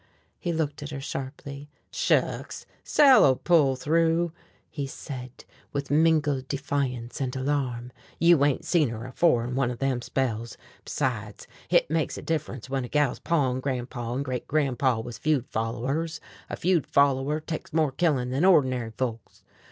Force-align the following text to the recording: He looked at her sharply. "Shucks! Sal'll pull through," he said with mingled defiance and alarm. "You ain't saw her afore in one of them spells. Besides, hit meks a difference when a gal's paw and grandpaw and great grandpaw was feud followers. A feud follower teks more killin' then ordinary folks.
He 0.39 0.51
looked 0.51 0.81
at 0.81 0.89
her 0.89 0.99
sharply. 0.99 1.69
"Shucks! 1.91 2.65
Sal'll 2.83 3.35
pull 3.35 3.75
through," 3.75 4.31
he 4.67 4.87
said 4.87 5.45
with 5.73 5.91
mingled 5.91 6.47
defiance 6.47 7.21
and 7.21 7.35
alarm. 7.35 7.91
"You 8.19 8.43
ain't 8.43 8.65
saw 8.65 8.87
her 8.87 9.05
afore 9.05 9.43
in 9.43 9.53
one 9.53 9.69
of 9.69 9.77
them 9.77 10.01
spells. 10.01 10.57
Besides, 10.83 11.45
hit 11.67 11.87
meks 11.91 12.17
a 12.17 12.23
difference 12.23 12.67
when 12.67 12.83
a 12.83 12.89
gal's 12.89 13.19
paw 13.19 13.51
and 13.51 13.61
grandpaw 13.61 14.15
and 14.15 14.25
great 14.25 14.47
grandpaw 14.47 15.01
was 15.03 15.19
feud 15.19 15.45
followers. 15.47 16.19
A 16.49 16.55
feud 16.55 16.87
follower 16.87 17.39
teks 17.39 17.71
more 17.71 17.91
killin' 17.91 18.31
then 18.31 18.43
ordinary 18.43 18.93
folks. 18.97 19.43